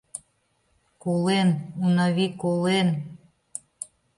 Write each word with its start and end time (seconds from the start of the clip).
Колен, 1.03 1.49
Унави, 1.83 2.27
колен... 2.41 2.87